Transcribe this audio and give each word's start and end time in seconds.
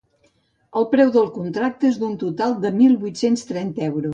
El 0.79 0.87
preu 0.93 1.11
del 1.17 1.29
contracte 1.35 1.89
es 1.91 2.01
d’un 2.05 2.17
total 2.25 2.59
de 2.65 2.73
mil 2.81 2.99
vuit-cents 3.05 3.47
trenta 3.53 3.89
euros. 3.91 4.09